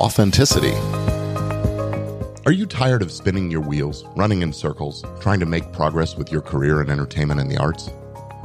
Authenticity. 0.00 0.72
Are 2.46 2.52
you 2.52 2.64
tired 2.64 3.02
of 3.02 3.12
spinning 3.12 3.50
your 3.50 3.60
wheels, 3.60 4.02
running 4.16 4.40
in 4.40 4.50
circles, 4.50 5.04
trying 5.20 5.40
to 5.40 5.46
make 5.46 5.74
progress 5.74 6.16
with 6.16 6.32
your 6.32 6.40
career 6.40 6.80
in 6.80 6.88
entertainment 6.88 7.38
and 7.38 7.50
the 7.50 7.58
arts? 7.58 7.90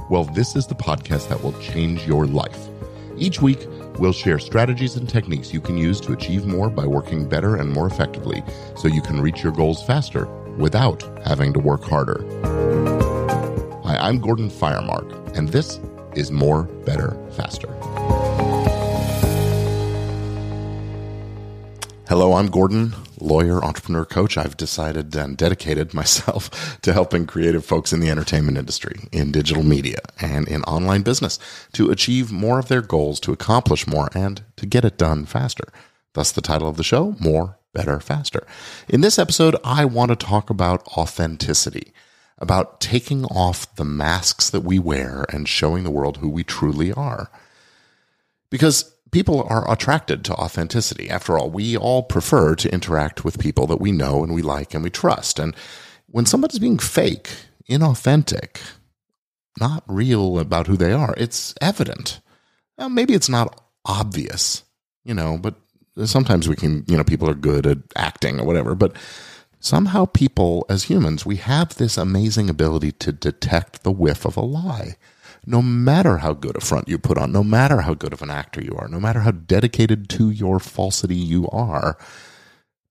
Well, 0.09 0.25
this 0.25 0.57
is 0.57 0.67
the 0.67 0.75
podcast 0.75 1.29
that 1.29 1.41
will 1.41 1.57
change 1.61 2.05
your 2.05 2.27
life. 2.27 2.67
Each 3.17 3.41
week, 3.41 3.59
we'll 3.97 4.11
share 4.11 4.37
strategies 4.37 4.97
and 4.97 5.07
techniques 5.07 5.53
you 5.53 5.61
can 5.61 5.77
use 5.77 6.01
to 6.01 6.11
achieve 6.11 6.45
more 6.45 6.69
by 6.69 6.85
working 6.85 7.25
better 7.25 7.55
and 7.55 7.71
more 7.71 7.87
effectively 7.87 8.43
so 8.75 8.89
you 8.89 9.01
can 9.01 9.21
reach 9.21 9.41
your 9.41 9.53
goals 9.53 9.81
faster 9.81 10.25
without 10.57 11.03
having 11.25 11.53
to 11.53 11.59
work 11.59 11.85
harder. 11.85 12.21
Hi, 13.85 13.95
I'm 13.95 14.19
Gordon 14.19 14.49
Firemark, 14.49 15.37
and 15.37 15.47
this 15.47 15.79
is 16.15 16.31
More, 16.31 16.63
Better, 16.63 17.17
Faster. 17.31 17.69
Hello, 22.15 22.35
I'm 22.35 22.47
Gordon, 22.47 22.95
lawyer, 23.19 23.61
entrepreneur, 23.61 24.05
coach. 24.05 24.37
I've 24.37 24.55
decided 24.55 25.13
and 25.17 25.35
dedicated 25.35 25.93
myself 25.93 26.79
to 26.81 26.93
helping 26.93 27.27
creative 27.27 27.65
folks 27.65 27.91
in 27.91 27.99
the 27.99 28.09
entertainment 28.09 28.57
industry, 28.57 29.09
in 29.11 29.33
digital 29.33 29.63
media, 29.63 29.97
and 30.21 30.47
in 30.47 30.63
online 30.63 31.01
business 31.01 31.37
to 31.73 31.91
achieve 31.91 32.31
more 32.31 32.57
of 32.57 32.69
their 32.69 32.81
goals, 32.81 33.19
to 33.19 33.33
accomplish 33.33 33.85
more, 33.85 34.07
and 34.15 34.43
to 34.55 34.65
get 34.65 34.85
it 34.85 34.97
done 34.97 35.25
faster. 35.25 35.65
Thus, 36.13 36.31
the 36.31 36.39
title 36.39 36.69
of 36.69 36.77
the 36.77 36.85
show 36.85 37.17
More, 37.19 37.59
Better, 37.73 37.99
Faster. 37.99 38.47
In 38.87 39.01
this 39.01 39.19
episode, 39.19 39.57
I 39.65 39.83
want 39.83 40.07
to 40.07 40.15
talk 40.15 40.49
about 40.49 40.87
authenticity, 40.97 41.91
about 42.37 42.79
taking 42.79 43.25
off 43.25 43.75
the 43.75 43.83
masks 43.83 44.49
that 44.51 44.61
we 44.61 44.79
wear 44.79 45.25
and 45.33 45.49
showing 45.49 45.83
the 45.83 45.91
world 45.91 46.19
who 46.19 46.29
we 46.29 46.45
truly 46.45 46.93
are. 46.93 47.29
Because 48.49 48.94
people 49.15 49.47
are 49.49 49.71
attracted 49.71 50.25
to 50.25 50.33
authenticity. 50.33 51.09
After 51.09 51.39
all, 51.39 51.49
we 51.49 51.77
all 51.77 52.03
prefer 52.03 52.53
to 52.55 52.73
interact 52.73 53.23
with 53.23 53.39
people 53.39 53.65
that 53.67 53.79
we 53.79 53.93
know 53.93 54.25
and 54.25 54.35
we 54.35 54.41
like 54.41 54.73
and 54.73 54.83
we 54.83 54.89
trust. 54.89 55.39
And 55.39 55.55
when 56.07 56.25
somebody's 56.25 56.59
being 56.59 56.77
fake, 56.77 57.29
inauthentic, 57.69 58.59
not 59.57 59.85
real 59.87 60.37
about 60.37 60.67
who 60.67 60.75
they 60.75 60.91
are, 60.91 61.13
it's 61.15 61.55
evident. 61.61 62.19
Now, 62.77 62.89
maybe 62.89 63.13
it's 63.13 63.29
not 63.29 63.63
obvious, 63.85 64.65
you 65.05 65.13
know, 65.13 65.37
but 65.37 65.55
sometimes 66.03 66.49
we 66.49 66.57
can, 66.57 66.83
you 66.85 66.97
know, 66.97 67.05
people 67.05 67.29
are 67.29 67.35
good 67.35 67.65
at 67.65 67.77
acting 67.95 68.41
or 68.41 68.45
whatever, 68.45 68.75
but 68.75 68.97
somehow 69.61 70.03
people 70.03 70.65
as 70.67 70.83
humans, 70.83 71.25
we 71.25 71.37
have 71.37 71.75
this 71.75 71.97
amazing 71.97 72.49
ability 72.49 72.91
to 72.91 73.13
detect 73.13 73.83
the 73.83 73.93
whiff 73.93 74.25
of 74.25 74.35
a 74.35 74.41
lie 74.41 74.97
no 75.45 75.61
matter 75.61 76.17
how 76.17 76.33
good 76.33 76.55
a 76.55 76.61
front 76.61 76.87
you 76.87 76.97
put 76.97 77.17
on, 77.17 77.31
no 77.31 77.43
matter 77.43 77.81
how 77.81 77.93
good 77.93 78.13
of 78.13 78.21
an 78.21 78.29
actor 78.29 78.61
you 78.61 78.75
are, 78.77 78.87
no 78.87 78.99
matter 78.99 79.21
how 79.21 79.31
dedicated 79.31 80.09
to 80.09 80.29
your 80.29 80.59
falsity 80.59 81.15
you 81.15 81.47
are, 81.49 81.97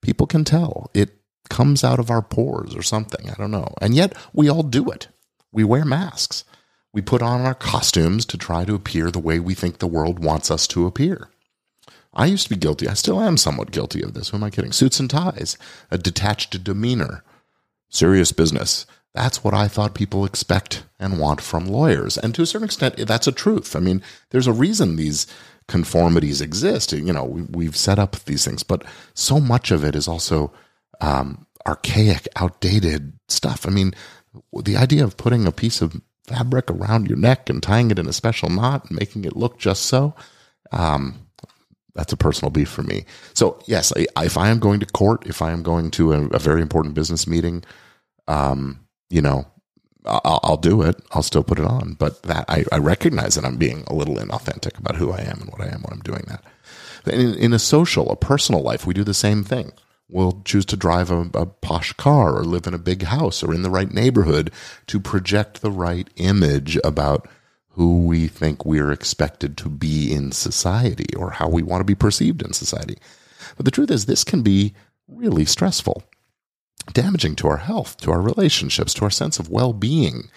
people 0.01 0.27
can 0.27 0.45
tell. 0.45 0.91
It 0.95 1.19
comes 1.51 1.85
out 1.85 1.99
of 1.99 2.11
our 2.11 2.23
pores 2.23 2.75
or 2.75 2.83
something. 2.83 3.29
I 3.29 3.35
don't 3.35 3.51
know. 3.51 3.75
And 3.81 3.95
yet 3.95 4.17
we 4.33 4.49
all 4.49 4.63
do 4.63 4.91
it. 4.91 5.09
We 5.53 5.65
wear 5.65 5.85
masks. 5.85 6.45
We 6.93 7.03
put 7.03 7.23
on 7.23 7.41
our 7.41 7.55
costumes 7.55 8.25
to 8.27 8.39
try 8.39 8.65
to 8.65 8.75
appear 8.75 9.11
the 9.11 9.19
way 9.19 9.41
we 9.41 9.55
think 9.55 9.79
the 9.79 9.87
world 9.87 10.23
wants 10.23 10.51
us 10.51 10.67
to 10.69 10.87
appear. 10.87 11.29
I 12.15 12.27
used 12.27 12.45
to 12.45 12.51
be 12.51 12.57
guilty. 12.57 12.89
I 12.89 12.95
still 12.95 13.21
am 13.21 13.37
somewhat 13.37 13.73
guilty 13.73 14.01
of 14.03 14.15
this. 14.15 14.29
Who 14.29 14.37
am 14.37 14.45
I 14.45 14.51
kidding? 14.51 14.71
Suits 14.71 15.01
and 15.01 15.11
ties, 15.11 15.59
a 15.91 15.99
detached 15.99 16.63
demeanor, 16.63 17.25
serious 17.89 18.31
business. 18.31 18.87
That's 19.15 19.45
what 19.45 19.55
I 19.55 19.69
thought 19.69 19.95
people 19.95 20.25
expect 20.25 20.85
and 20.99 21.21
want 21.21 21.41
from 21.41 21.67
lawyers. 21.67 22.19
And 22.19 22.35
to 22.35 22.43
a 22.43 22.47
certain 22.47 22.65
extent, 22.65 22.97
that's 22.97 23.29
a 23.29 23.33
truth. 23.33 23.77
I 23.77 23.79
mean, 23.79 24.03
there's 24.31 24.49
a 24.49 24.53
reason 24.53 24.97
these 24.97 25.27
conformities 25.69 26.41
exist. 26.41 26.93
You 26.93 27.13
know, 27.13 27.25
we, 27.25 27.65
have 27.65 27.77
set 27.77 27.99
up 27.99 28.17
these 28.25 28.45
things, 28.45 28.65
but 28.65 28.85
so 29.15 29.39
much 29.39 29.71
of 29.71 29.85
it 29.85 29.95
is 29.95 30.09
also 30.09 30.53
um, 31.01 31.47
archaic, 31.67 32.27
outdated 32.37 33.13
stuff. 33.29 33.67
I 33.67 33.71
mean, 33.71 33.95
the 34.65 34.77
idea 34.77 35.05
of 35.05 35.17
putting 35.17 35.47
a 35.47 35.53
piece 35.53 35.81
of 35.81 36.01
fabric 36.27 36.71
around 36.71 37.09
your 37.09 37.19
neck 37.19 37.49
and 37.49 37.63
tying 37.63 37.91
it 37.93 37.99
in 37.99 38.09
a 38.09 38.13
special 38.13 38.49
knot 38.49 38.87
and 38.89 38.99
making 38.99 39.25
it 39.25 39.37
look 39.37 39.59
just 39.59 39.87
so, 39.87 40.15
um, 40.73 41.27
that's 41.95 42.13
a 42.13 42.17
personal 42.17 42.51
beef 42.51 42.69
for 42.69 42.83
me. 42.83 43.05
So, 43.35 43.61
yes, 43.67 43.93
I, 43.97 44.25
if 44.25 44.37
I 44.37 44.49
am 44.49 44.59
going 44.59 44.81
to 44.81 44.87
court, 44.87 45.25
if 45.27 45.41
I 45.41 45.53
am 45.53 45.63
going 45.63 45.93
to 45.93 46.13
a, 46.13 46.27
a 46.29 46.39
very 46.41 46.61
important 46.61 46.95
business 46.95 47.29
meeting, 47.29 47.63
um, 48.27 48.84
you 49.11 49.23
know, 49.23 49.47
I'll, 50.05 50.41
I'll, 50.43 50.57
do 50.57 50.83
it. 50.83 51.01
I'll 51.13 51.23
still 51.23 51.45
put 51.45 51.59
it 51.59 51.65
on. 51.65 51.95
But 51.95 52.23
that 52.25 52.45
I, 52.49 52.65
I, 52.71 52.79
recognize 52.79 53.35
that 53.35 53.45
I'm 53.45 53.57
being 53.57 53.85
a 53.87 53.95
little 53.95 54.17
inauthentic 54.17 54.79
about 54.79 54.97
who 54.97 55.11
I 55.11 55.21
am 55.21 55.41
and 55.41 55.51
what 55.51 55.63
I 55.63 55.67
am 55.67 55.83
when 55.83 55.93
I'm 55.93 56.01
doing 56.01 56.25
that. 56.29 56.45
In, 57.07 57.35
in, 57.35 57.53
a 57.53 57.59
social, 57.59 58.11
a 58.11 58.17
personal 58.17 58.63
life, 58.63 58.87
we 58.87 58.95
do 58.95 59.05
the 59.05 59.15
same 59.15 59.45
thing. 59.45 59.73
We'll 60.11 60.43
choose 60.45 60.67
to 60.67 60.77
drive 60.77 61.11
a, 61.11 61.31
a 61.35 61.47
posh 61.47 61.93
car 61.95 62.37
or 62.37 62.45
live 62.45 62.67
in 62.67 62.75
a 62.75 62.79
big 62.79 63.05
house 63.05 63.43
or 63.43 63.55
in 63.55 63.63
the 63.63 63.71
right 63.71 63.93
neighborhood 63.93 64.51
to 64.89 65.01
project 65.01 65.63
the 65.63 65.71
right 65.71 66.09
image 66.17 66.79
about 66.85 67.27
who 67.71 68.05
we 68.05 68.29
think 68.29 68.65
we're 68.65 68.93
expected 68.93 69.57
to 69.59 69.69
be 69.69 70.13
in 70.13 70.33
society 70.33 71.15
or 71.17 71.31
how 71.31 71.49
we 71.49 71.63
want 71.63 71.81
to 71.81 71.85
be 71.85 71.95
perceived 71.95 72.43
in 72.43 72.53
society. 72.53 72.99
But 73.57 73.65
the 73.65 73.71
truth 73.71 73.91
is, 73.91 74.07
this 74.07 74.23
can 74.23 74.43
be 74.43 74.75
really 75.09 75.45
stressful 75.45 76.05
damaging 76.93 77.37
to 77.37 77.49
our 77.49 77.59
health, 77.59 77.97
to 77.99 78.11
our 78.11 78.21
relationships, 78.21 78.95
to 78.95 79.05
our 79.05 79.11
sense 79.11 79.39
of 79.39 79.49
well 79.49 79.73
being. 79.73 80.31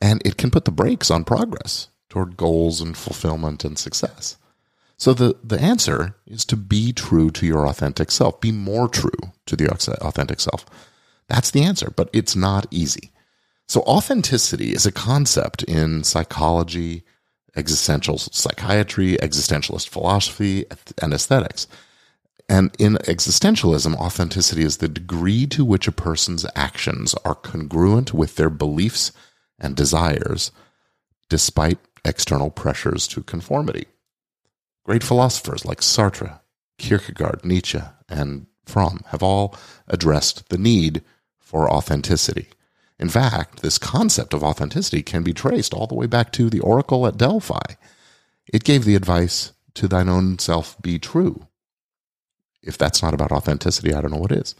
And 0.00 0.20
it 0.24 0.36
can 0.36 0.50
put 0.50 0.64
the 0.64 0.72
brakes 0.72 1.10
on 1.10 1.24
progress 1.24 1.88
toward 2.08 2.36
goals 2.36 2.80
and 2.80 2.96
fulfillment 2.96 3.64
and 3.64 3.78
success. 3.78 4.36
So 4.98 5.14
the, 5.14 5.36
the 5.42 5.60
answer 5.60 6.14
is 6.26 6.44
to 6.46 6.56
be 6.56 6.92
true 6.92 7.30
to 7.32 7.46
your 7.46 7.66
authentic 7.66 8.10
self, 8.10 8.40
be 8.40 8.52
more 8.52 8.88
true 8.88 9.32
to 9.46 9.56
the 9.56 9.68
authentic 9.68 10.38
self. 10.38 10.64
That's 11.28 11.50
the 11.50 11.62
answer, 11.62 11.92
but 11.96 12.10
it's 12.12 12.36
not 12.36 12.66
easy. 12.70 13.10
So 13.66 13.80
authenticity 13.82 14.74
is 14.74 14.86
a 14.86 14.92
concept 14.92 15.62
in 15.64 16.04
psychology, 16.04 17.04
existential 17.56 18.18
psychiatry, 18.18 19.16
existentialist 19.16 19.88
philosophy, 19.88 20.66
and 21.00 21.14
aesthetics. 21.14 21.66
And 22.48 22.74
in 22.78 22.94
existentialism, 22.94 23.94
authenticity 23.96 24.62
is 24.62 24.78
the 24.78 24.88
degree 24.88 25.46
to 25.48 25.64
which 25.64 25.88
a 25.88 25.92
person's 25.92 26.44
actions 26.54 27.14
are 27.24 27.34
congruent 27.34 28.12
with 28.12 28.36
their 28.36 28.50
beliefs 28.50 29.12
and 29.58 29.76
desires, 29.76 30.50
despite 31.28 31.78
external 32.04 32.50
pressures 32.50 33.06
to 33.08 33.22
conformity. 33.22 33.86
Great 34.84 35.04
philosophers 35.04 35.64
like 35.64 35.80
Sartre, 35.80 36.40
Kierkegaard, 36.78 37.44
Nietzsche, 37.44 37.80
and 38.08 38.46
Fromm 38.66 39.00
have 39.08 39.22
all 39.22 39.56
addressed 39.86 40.48
the 40.48 40.58
need 40.58 41.02
for 41.38 41.70
authenticity. 41.70 42.48
In 42.98 43.08
fact, 43.08 43.62
this 43.62 43.78
concept 43.78 44.34
of 44.34 44.42
authenticity 44.42 45.02
can 45.02 45.22
be 45.22 45.32
traced 45.32 45.74
all 45.74 45.86
the 45.86 45.94
way 45.94 46.06
back 46.06 46.32
to 46.32 46.50
the 46.50 46.60
oracle 46.60 47.06
at 47.06 47.16
Delphi. 47.16 47.74
It 48.52 48.64
gave 48.64 48.84
the 48.84 48.94
advice 48.94 49.52
to 49.74 49.88
thine 49.88 50.08
own 50.08 50.38
self 50.38 50.80
be 50.82 50.98
true 50.98 51.46
if 52.62 52.78
that's 52.78 53.02
not 53.02 53.14
about 53.14 53.32
authenticity, 53.32 53.92
I 53.92 54.00
don't 54.00 54.12
know 54.12 54.18
what 54.18 54.32
is. 54.32 54.54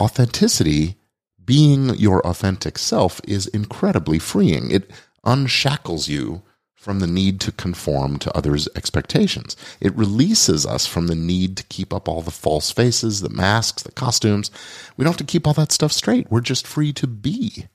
Authenticity, 0.00 0.96
being 1.44 1.90
your 1.94 2.26
authentic 2.26 2.78
self, 2.78 3.20
is 3.26 3.46
incredibly 3.48 4.18
freeing. 4.18 4.70
It 4.70 4.90
unshackles 5.24 6.08
you 6.08 6.42
from 6.74 7.00
the 7.00 7.06
need 7.06 7.40
to 7.40 7.50
conform 7.50 8.16
to 8.16 8.36
others' 8.36 8.68
expectations. 8.76 9.56
It 9.80 9.96
releases 9.96 10.64
us 10.64 10.86
from 10.86 11.08
the 11.08 11.16
need 11.16 11.56
to 11.56 11.64
keep 11.64 11.92
up 11.92 12.08
all 12.08 12.22
the 12.22 12.30
false 12.30 12.70
faces, 12.70 13.20
the 13.20 13.28
masks, 13.28 13.82
the 13.82 13.90
costumes. 13.90 14.52
We 14.96 15.02
don't 15.02 15.12
have 15.12 15.18
to 15.18 15.24
keep 15.24 15.46
all 15.48 15.54
that 15.54 15.72
stuff 15.72 15.90
straight. 15.90 16.30
We're 16.30 16.40
just 16.40 16.66
free 16.66 16.92
to 16.92 17.08
be. 17.08 17.66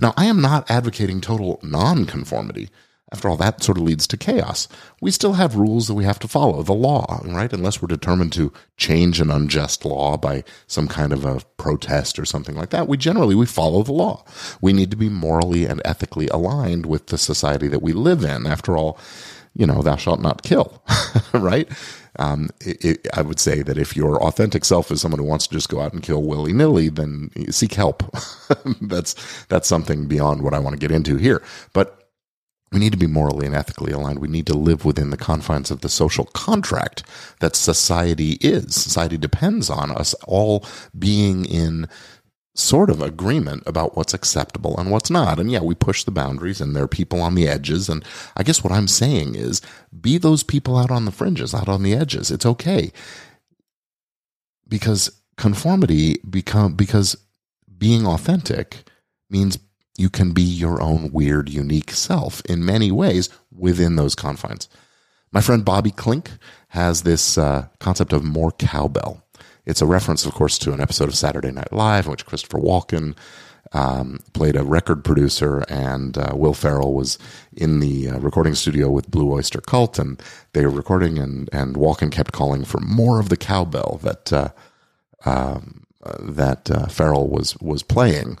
Now, 0.00 0.14
I 0.16 0.24
am 0.24 0.40
not 0.40 0.68
advocating 0.68 1.20
total 1.20 1.60
nonconformity. 1.62 2.70
After 3.12 3.28
all, 3.28 3.36
that 3.36 3.62
sort 3.62 3.78
of 3.78 3.84
leads 3.84 4.06
to 4.08 4.16
chaos. 4.16 4.68
We 5.00 5.10
still 5.10 5.34
have 5.34 5.54
rules 5.54 5.86
that 5.86 5.94
we 5.94 6.04
have 6.04 6.18
to 6.20 6.28
follow, 6.28 6.62
the 6.62 6.72
law, 6.72 7.20
right? 7.24 7.52
Unless 7.52 7.82
we're 7.82 7.88
determined 7.88 8.32
to 8.34 8.52
change 8.78 9.20
an 9.20 9.30
unjust 9.30 9.84
law 9.84 10.16
by 10.16 10.44
some 10.66 10.88
kind 10.88 11.12
of 11.12 11.24
a 11.24 11.40
protest 11.58 12.18
or 12.18 12.24
something 12.24 12.54
like 12.56 12.70
that, 12.70 12.88
we 12.88 12.96
generally 12.96 13.34
we 13.34 13.46
follow 13.46 13.82
the 13.82 13.92
law. 13.92 14.24
We 14.62 14.72
need 14.72 14.90
to 14.92 14.96
be 14.96 15.10
morally 15.10 15.66
and 15.66 15.82
ethically 15.84 16.28
aligned 16.28 16.86
with 16.86 17.08
the 17.08 17.18
society 17.18 17.68
that 17.68 17.82
we 17.82 17.92
live 17.92 18.24
in. 18.24 18.46
After 18.46 18.76
all, 18.76 18.98
you 19.54 19.66
know, 19.66 19.82
thou 19.82 19.96
shalt 19.96 20.20
not 20.20 20.42
kill, 20.42 20.82
right? 21.34 21.68
Um, 22.18 22.50
it, 22.60 22.84
it, 22.84 23.08
I 23.14 23.22
would 23.22 23.38
say 23.40 23.62
that 23.62 23.78
if 23.78 23.96
your 23.96 24.22
authentic 24.22 24.64
self 24.64 24.90
is 24.90 25.00
someone 25.00 25.18
who 25.18 25.26
wants 25.26 25.46
to 25.46 25.54
just 25.54 25.68
go 25.68 25.80
out 25.80 25.92
and 25.92 26.02
kill 26.02 26.22
willy 26.22 26.52
nilly, 26.52 26.88
then 26.88 27.30
seek 27.50 27.74
help. 27.74 28.02
that's 28.82 29.44
that's 29.46 29.68
something 29.68 30.06
beyond 30.06 30.42
what 30.42 30.54
I 30.54 30.58
want 30.58 30.74
to 30.74 30.80
get 30.80 30.94
into 30.94 31.16
here. 31.16 31.42
But 31.72 32.01
we 32.72 32.80
need 32.80 32.92
to 32.92 32.98
be 32.98 33.06
morally 33.06 33.46
and 33.46 33.54
ethically 33.54 33.92
aligned. 33.92 34.18
We 34.18 34.28
need 34.28 34.46
to 34.46 34.56
live 34.56 34.84
within 34.84 35.10
the 35.10 35.16
confines 35.16 35.70
of 35.70 35.82
the 35.82 35.88
social 35.88 36.24
contract 36.26 37.02
that 37.40 37.54
society 37.54 38.32
is. 38.40 38.74
Society 38.74 39.18
depends 39.18 39.68
on 39.68 39.90
us 39.90 40.14
all 40.26 40.64
being 40.98 41.44
in 41.44 41.88
sort 42.54 42.90
of 42.90 43.00
agreement 43.00 43.62
about 43.66 43.96
what's 43.96 44.12
acceptable 44.12 44.78
and 44.78 44.90
what's 44.90 45.10
not. 45.10 45.38
And 45.38 45.50
yeah, 45.50 45.60
we 45.60 45.74
push 45.74 46.04
the 46.04 46.10
boundaries 46.10 46.60
and 46.60 46.74
there 46.74 46.84
are 46.84 46.88
people 46.88 47.20
on 47.20 47.34
the 47.34 47.48
edges. 47.48 47.88
And 47.88 48.04
I 48.36 48.42
guess 48.42 48.62
what 48.62 48.72
I'm 48.72 48.88
saying 48.88 49.34
is 49.34 49.60
be 49.98 50.18
those 50.18 50.42
people 50.42 50.76
out 50.76 50.90
on 50.90 51.04
the 51.04 51.12
fringes, 51.12 51.54
out 51.54 51.68
on 51.68 51.82
the 51.82 51.94
edges. 51.94 52.30
It's 52.30 52.46
okay. 52.46 52.92
Because 54.68 55.10
conformity 55.36 56.18
become 56.28 56.74
because 56.74 57.16
being 57.78 58.06
authentic 58.06 58.84
means 59.30 59.58
you 59.96 60.08
can 60.08 60.32
be 60.32 60.42
your 60.42 60.80
own 60.80 61.12
weird, 61.12 61.48
unique 61.48 61.90
self 61.90 62.40
in 62.46 62.64
many 62.64 62.90
ways 62.90 63.28
within 63.56 63.96
those 63.96 64.14
confines. 64.14 64.68
My 65.30 65.40
friend 65.40 65.64
Bobby 65.64 65.90
Klink 65.90 66.30
has 66.68 67.02
this 67.02 67.38
uh, 67.38 67.68
concept 67.78 68.12
of 68.12 68.24
more 68.24 68.52
cowbell. 68.52 69.24
It's 69.64 69.82
a 69.82 69.86
reference, 69.86 70.26
of 70.26 70.34
course, 70.34 70.58
to 70.58 70.72
an 70.72 70.80
episode 70.80 71.08
of 71.08 71.14
Saturday 71.14 71.52
Night 71.52 71.72
Live 71.72 72.06
in 72.06 72.10
which 72.10 72.26
Christopher 72.26 72.58
Walken 72.58 73.16
um, 73.72 74.18
played 74.34 74.56
a 74.56 74.64
record 74.64 75.04
producer, 75.04 75.64
and 75.68 76.18
uh, 76.18 76.32
Will 76.34 76.54
Ferrell 76.54 76.94
was 76.94 77.18
in 77.56 77.80
the 77.80 78.10
uh, 78.10 78.18
recording 78.18 78.54
studio 78.54 78.90
with 78.90 79.10
Blue 79.10 79.32
Oyster 79.32 79.60
Cult, 79.60 79.98
and 79.98 80.22
they 80.52 80.64
were 80.66 80.72
recording, 80.72 81.18
and 81.18 81.48
and 81.52 81.76
Walken 81.76 82.10
kept 82.10 82.32
calling 82.32 82.64
for 82.64 82.80
more 82.80 83.18
of 83.18 83.28
the 83.28 83.36
cowbell 83.36 83.98
that 84.02 84.32
uh, 84.32 84.48
um, 85.24 85.84
uh, 86.02 86.16
that 86.20 86.70
uh, 86.70 86.86
Ferrell 86.86 87.28
was 87.28 87.56
was 87.58 87.82
playing 87.82 88.38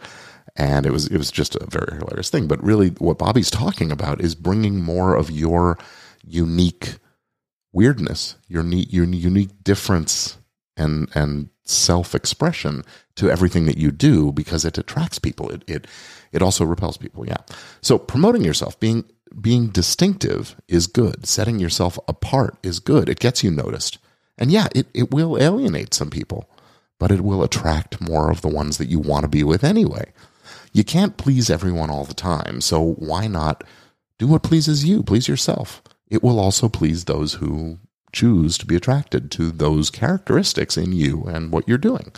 and 0.56 0.84
it 0.84 0.92
was 0.92 1.06
it 1.06 1.16
was 1.16 1.30
just 1.30 1.56
a 1.56 1.66
very 1.66 1.98
hilarious 1.98 2.30
thing. 2.30 2.46
But 2.46 2.62
really, 2.62 2.90
what 2.90 3.18
Bobby's 3.18 3.50
talking 3.50 3.90
about 3.90 4.20
is 4.20 4.34
bringing 4.34 4.82
more 4.82 5.14
of 5.14 5.30
your 5.30 5.78
unique 6.24 6.96
weirdness, 7.72 8.36
your 8.48 8.64
your 8.64 9.04
unique 9.04 9.64
difference, 9.64 10.38
and 10.76 11.08
and 11.14 11.48
self 11.64 12.14
expression 12.14 12.84
to 13.16 13.30
everything 13.30 13.66
that 13.66 13.78
you 13.78 13.90
do 13.90 14.32
because 14.32 14.64
it 14.64 14.78
attracts 14.78 15.18
people. 15.18 15.50
It 15.50 15.64
it 15.66 15.86
it 16.32 16.42
also 16.42 16.64
repels 16.64 16.96
people. 16.96 17.26
Yeah. 17.26 17.38
So 17.80 17.98
promoting 17.98 18.44
yourself, 18.44 18.78
being 18.78 19.04
being 19.40 19.68
distinctive 19.68 20.56
is 20.68 20.86
good. 20.86 21.26
Setting 21.26 21.58
yourself 21.58 21.98
apart 22.06 22.56
is 22.62 22.78
good. 22.78 23.08
It 23.08 23.20
gets 23.20 23.42
you 23.42 23.50
noticed. 23.50 23.98
And 24.38 24.50
yeah, 24.50 24.68
it, 24.74 24.86
it 24.94 25.10
will 25.10 25.40
alienate 25.40 25.94
some 25.94 26.10
people, 26.10 26.50
but 26.98 27.10
it 27.10 27.20
will 27.20 27.42
attract 27.42 28.00
more 28.00 28.30
of 28.30 28.40
the 28.40 28.48
ones 28.48 28.78
that 28.78 28.88
you 28.88 28.98
want 28.98 29.22
to 29.22 29.28
be 29.28 29.44
with 29.44 29.62
anyway. 29.62 30.12
You 30.72 30.84
can't 30.84 31.18
please 31.18 31.50
everyone 31.50 31.90
all 31.90 32.04
the 32.04 32.14
time, 32.14 32.60
so 32.60 32.94
why 32.94 33.26
not 33.26 33.62
do 34.18 34.26
what 34.26 34.42
pleases 34.42 34.84
you? 34.84 35.02
Please 35.02 35.28
yourself. 35.28 35.82
It 36.08 36.22
will 36.22 36.40
also 36.40 36.68
please 36.68 37.04
those 37.04 37.34
who 37.34 37.78
choose 38.12 38.58
to 38.58 38.66
be 38.66 38.76
attracted 38.76 39.30
to 39.32 39.50
those 39.50 39.90
characteristics 39.90 40.76
in 40.76 40.92
you 40.92 41.24
and 41.24 41.52
what 41.52 41.66
you're 41.66 41.78
doing. 41.78 42.12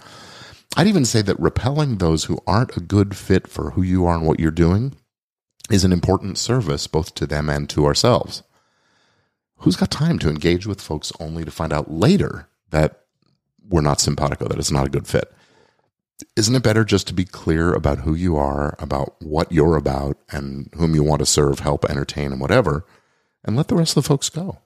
I'd 0.77 0.87
even 0.87 1.05
say 1.05 1.23
that 1.23 1.39
repelling 1.39 1.99
those 1.99 2.25
who 2.25 2.41
aren't 2.47 2.77
a 2.77 2.81
good 2.81 3.17
fit 3.17 3.47
for 3.47 3.71
who 3.71 3.83
you 3.83 4.07
are 4.07 4.17
and 4.17 4.27
what 4.27 4.41
you're 4.41 4.51
doing 4.51 4.95
is 5.71 5.85
an 5.85 5.93
important 5.93 6.37
service 6.37 6.87
both 6.87 7.15
to 7.15 7.27
them 7.27 7.49
and 7.49 7.69
to 7.71 7.87
ourselves. 7.87 8.43
Who's 9.59 9.77
got 9.77 9.91
time 9.91 10.19
to 10.19 10.29
engage 10.29 10.67
with 10.67 10.81
folks 10.81 11.13
only 11.21 11.45
to 11.45 11.51
find 11.51 11.73
out 11.73 11.91
later 11.91 12.49
that 12.71 13.05
we're 13.67 13.81
not 13.81 14.01
simpatico, 14.01 14.49
that 14.49 14.59
it's 14.59 14.71
not 14.71 14.87
a 14.87 14.91
good 14.91 15.07
fit? 15.07 15.33
Isn't 16.37 16.55
it 16.55 16.63
better 16.63 16.85
just 16.85 17.07
to 17.09 17.15
be 17.15 17.25
clear 17.25 17.73
about 17.73 17.99
who 17.99 18.15
you 18.15 18.37
are, 18.37 18.77
about 18.79 19.17
what 19.21 19.51
you're 19.51 19.77
about, 19.77 20.19
and 20.31 20.69
whom 20.75 20.95
you 20.95 21.03
want 21.03 21.21
to 21.21 21.27
serve, 21.27 21.61
help, 21.61 21.85
entertain, 21.85 22.33
and 22.33 22.41
whatever, 22.41 22.87
and 23.45 23.57
let 23.57 23.69
the 23.69 23.77
rest 23.77 23.97
of 23.97 24.03
the 24.03 24.09
folks 24.09 24.31
go? 24.31 24.59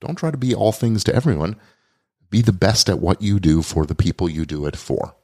Don't 0.00 0.16
try 0.16 0.30
to 0.30 0.36
be 0.36 0.54
all 0.54 0.72
things 0.72 1.04
to 1.04 1.14
everyone. 1.14 1.56
Be 2.30 2.42
the 2.42 2.52
best 2.52 2.88
at 2.88 2.98
what 2.98 3.22
you 3.22 3.38
do 3.38 3.62
for 3.62 3.86
the 3.86 3.94
people 3.94 4.28
you 4.28 4.44
do 4.44 4.66
it 4.66 4.76
for. 4.76 5.14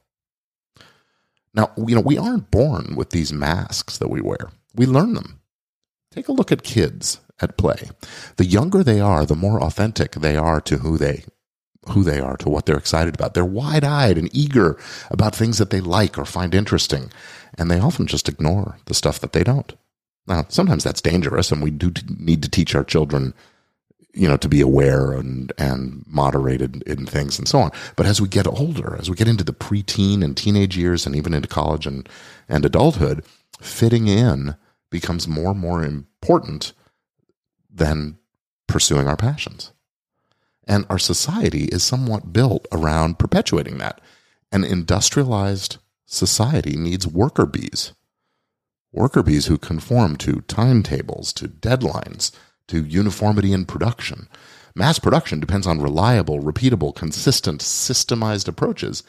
Now, 1.53 1.71
you 1.77 1.95
know, 1.95 2.01
we 2.01 2.17
aren't 2.17 2.51
born 2.51 2.95
with 2.95 3.09
these 3.09 3.33
masks 3.33 3.97
that 3.97 4.09
we 4.09 4.21
wear. 4.21 4.51
We 4.75 4.85
learn 4.85 5.13
them. 5.13 5.41
Take 6.11 6.27
a 6.27 6.31
look 6.31 6.51
at 6.51 6.63
kids 6.63 7.19
at 7.41 7.57
play. 7.57 7.89
The 8.37 8.45
younger 8.45 8.83
they 8.83 8.99
are, 8.99 9.25
the 9.25 9.35
more 9.35 9.61
authentic 9.61 10.13
they 10.13 10.37
are 10.37 10.61
to 10.61 10.77
who 10.77 10.97
they 10.97 11.25
who 11.87 12.03
they 12.03 12.19
are, 12.19 12.37
to 12.37 12.49
what 12.49 12.65
they're 12.65 12.77
excited 12.77 13.15
about. 13.15 13.33
They're 13.33 13.45
wide 13.45 13.83
eyed 13.83 14.17
and 14.17 14.29
eager 14.35 14.77
about 15.09 15.35
things 15.35 15.57
that 15.57 15.69
they 15.69 15.79
like 15.79 16.17
or 16.17 16.25
find 16.25 16.53
interesting, 16.53 17.11
and 17.57 17.69
they 17.69 17.79
often 17.79 18.07
just 18.07 18.29
ignore 18.29 18.77
the 18.85 18.93
stuff 18.93 19.19
that 19.19 19.33
they 19.33 19.43
don't. 19.43 19.73
Now, 20.27 20.45
sometimes 20.49 20.83
that's 20.83 21.01
dangerous, 21.01 21.51
and 21.51 21.61
we 21.61 21.71
do 21.71 21.91
need 22.17 22.43
to 22.43 22.49
teach 22.49 22.75
our 22.75 22.83
children, 22.83 23.33
you 24.13 24.27
know, 24.27 24.37
to 24.37 24.47
be 24.47 24.61
aware 24.61 25.13
and 25.13 25.51
and 25.57 26.03
moderated 26.07 26.83
in 26.83 27.05
things 27.05 27.39
and 27.39 27.47
so 27.47 27.59
on. 27.59 27.71
But 27.95 28.05
as 28.05 28.21
we 28.21 28.27
get 28.27 28.45
older, 28.45 28.95
as 28.99 29.09
we 29.09 29.15
get 29.15 29.27
into 29.27 29.43
the 29.43 29.53
preteen 29.53 30.23
and 30.23 30.37
teenage 30.37 30.77
years, 30.77 31.05
and 31.05 31.15
even 31.15 31.33
into 31.33 31.47
college 31.47 31.87
and 31.87 32.07
and 32.47 32.65
adulthood, 32.65 33.23
fitting 33.59 34.07
in 34.07 34.55
becomes 34.91 35.27
more 35.27 35.51
and 35.51 35.59
more 35.59 35.83
important 35.83 36.73
than 37.71 38.17
pursuing 38.67 39.07
our 39.07 39.17
passions. 39.17 39.71
And 40.69 40.85
our 40.87 40.99
society 40.99 41.63
is 41.65 41.83
somewhat 41.83 42.31
built 42.31 42.67
around 42.71 43.17
perpetuating 43.17 43.79
that. 43.79 43.99
An 44.51 44.63
industrialized 44.63 45.77
society 46.05 46.77
needs 46.77 47.07
worker 47.07 47.47
bees. 47.47 47.93
Worker 48.93 49.23
bees 49.23 49.47
who 49.47 49.57
conform 49.57 50.15
to 50.17 50.41
timetables, 50.41 51.33
to 51.33 51.47
deadlines, 51.47 52.31
to 52.67 52.85
uniformity 52.85 53.51
in 53.51 53.65
production. 53.65 54.29
Mass 54.75 54.99
production 54.99 55.39
depends 55.39 55.65
on 55.65 55.81
reliable, 55.81 56.39
repeatable, 56.39 56.95
consistent, 56.95 57.61
systemized 57.61 58.47
approaches. 58.47 59.01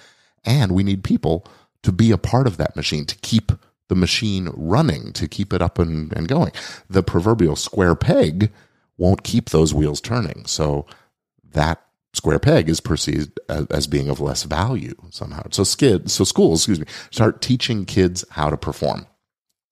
And 0.44 0.72
we 0.72 0.82
need 0.82 1.04
people 1.04 1.46
to 1.82 1.92
be 1.92 2.10
a 2.10 2.18
part 2.18 2.46
of 2.46 2.56
that 2.56 2.74
machine, 2.74 3.04
to 3.04 3.16
keep 3.16 3.52
the 3.88 3.94
machine 3.94 4.48
running, 4.54 5.12
to 5.12 5.28
keep 5.28 5.52
it 5.52 5.60
up 5.60 5.78
and, 5.78 6.10
and 6.14 6.26
going. 6.26 6.52
The 6.88 7.02
proverbial 7.02 7.56
square 7.56 7.94
peg 7.94 8.50
won't 8.96 9.24
keep 9.24 9.50
those 9.50 9.74
wheels 9.74 10.00
turning. 10.00 10.46
So 10.46 10.86
that 11.52 11.82
square 12.12 12.38
peg 12.38 12.69
is 12.69 12.81
perceived 12.81 13.38
as, 13.49 13.87
being 13.87 14.09
of 14.09 14.21
less 14.21 14.42
value 14.42 14.95
somehow. 15.11 15.42
So 15.50 15.64
skid, 15.64 16.11
so 16.11 16.25
schools, 16.25 16.61
excuse 16.61 16.80
me, 16.80 16.87
start 17.11 17.40
teaching 17.40 17.85
kids 17.85 18.25
how 18.30 18.50
to 18.50 18.57
perform, 18.57 19.07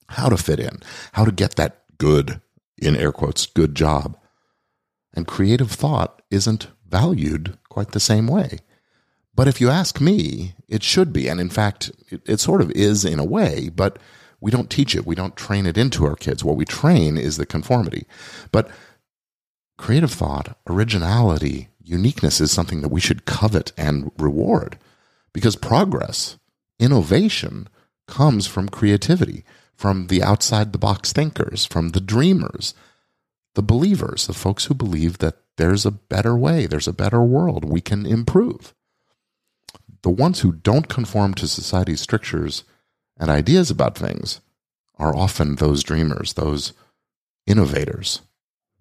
how 0.09 0.29
to 0.29 0.37
fit 0.37 0.61
in, 0.61 0.81
how 1.13 1.25
to 1.25 1.33
get 1.33 1.57
that 1.57 1.83
good, 1.99 2.41
in 2.81 2.97
air 2.97 3.13
quotes, 3.13 3.47
good 3.47 3.75
job. 3.75 4.17
And 5.15 5.27
creative 5.27 5.71
thought 5.71 6.23
isn't 6.31 6.69
valued 6.87 7.59
quite 7.69 7.91
the 7.91 8.01
same 8.01 8.27
way. 8.29 8.59
But 9.35 9.49
if 9.49 9.61
you 9.61 9.71
ask 9.71 10.01
me, 10.01 10.55
it 10.69 10.83
should 10.83 11.13
be. 11.13 11.29
And 11.29 11.41
in 11.41 11.51
fact, 11.51 11.91
it, 12.09 12.23
it 12.25 12.41
sort 12.41 12.61
of 12.61 12.71
is 12.73 13.05
in 13.05 13.19
a 13.19 13.25
way, 13.25 13.69
but 13.69 13.99
we 14.41 14.51
don't 14.51 14.71
teach 14.71 14.95
it. 14.95 15.07
We 15.07 15.15
don't 15.15 15.37
train 15.37 15.67
it 15.67 15.79
into 15.79 16.07
our 16.07 16.15
kids. 16.15 16.45
What 16.45 16.57
we 16.57 16.65
train 16.65 17.17
is 17.17 17.37
the 17.37 17.47
conformity. 17.47 18.07
But 18.53 18.71
creative 19.79 20.13
thought, 20.13 20.59
originality, 20.69 21.69
uniqueness 21.83 22.41
is 22.41 22.51
something 22.51 22.83
that 22.83 22.91
we 22.91 23.01
should 23.01 23.25
covet 23.25 23.73
and 23.79 24.11
reward 24.19 24.79
because 25.33 25.57
progress, 25.57 26.37
innovation 26.79 27.69
comes 28.07 28.47
from 28.47 28.69
creativity, 28.69 29.45
from 29.75 30.09
the 30.09 30.23
outside 30.23 30.73
the 30.73 30.79
box 30.79 31.13
thinkers, 31.13 31.65
from 31.65 31.91
the 31.91 32.01
dreamers, 32.01 32.75
the 33.55 33.63
believers, 33.63 34.27
the 34.27 34.33
folks 34.33 34.67
who 34.67 34.75
believe 34.75 35.19
that 35.19 35.37
there's 35.57 35.87
a 35.87 35.91
better 35.91 36.37
way, 36.37 36.67
there's 36.67 36.89
a 36.89 36.93
better 36.93 37.23
world, 37.23 37.65
we 37.65 37.81
can 37.81 38.05
improve. 38.05 38.75
The 40.03 40.11
ones 40.11 40.41
who 40.41 40.53
don't 40.53 40.89
conform 40.89 41.35
to 41.35 41.49
society's 41.49 42.01
strictures 42.01 42.65
and 43.19 43.31
ideas 43.31 43.71
about 43.71 43.99
things 43.99 44.41
are 44.97 45.15
often 45.15 45.57
those 45.57 45.83
dreamers, 45.83 46.35
those 46.35 46.73
innovators, 47.47 48.23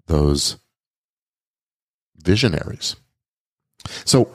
those 0.07 0.57
visionaries. 2.17 2.95
So 4.05 4.33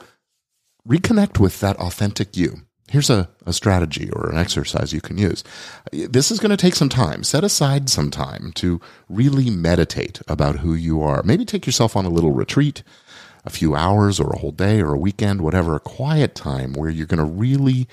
reconnect 0.87 1.39
with 1.39 1.59
that 1.59 1.77
authentic 1.77 2.35
you. 2.35 2.61
Here's 2.89 3.09
a, 3.09 3.29
a 3.45 3.53
strategy 3.53 4.09
or 4.11 4.29
an 4.29 4.37
exercise 4.37 4.93
you 4.93 5.01
can 5.01 5.17
use. 5.17 5.43
This 5.91 6.29
is 6.29 6.39
going 6.39 6.51
to 6.51 6.57
take 6.57 6.75
some 6.75 6.89
time. 6.89 7.23
Set 7.23 7.43
aside 7.43 7.89
some 7.89 8.11
time 8.11 8.51
to 8.55 8.79
really 9.09 9.49
meditate 9.49 10.21
about 10.27 10.59
who 10.59 10.75
you 10.75 11.01
are. 11.01 11.23
Maybe 11.23 11.45
take 11.45 11.65
yourself 11.65 11.95
on 11.95 12.05
a 12.05 12.09
little 12.09 12.33
retreat, 12.33 12.83
a 13.45 13.49
few 13.49 13.73
hours 13.73 14.19
or 14.19 14.29
a 14.29 14.37
whole 14.37 14.51
day 14.51 14.81
or 14.81 14.93
a 14.93 14.99
weekend, 14.99 15.41
whatever, 15.41 15.75
a 15.75 15.79
quiet 15.79 16.35
time 16.35 16.73
where 16.73 16.89
you're 16.89 17.07
going 17.07 17.17
to 17.17 17.23
really 17.25 17.87